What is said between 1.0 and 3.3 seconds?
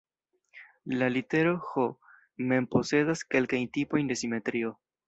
litero "H" mem posedas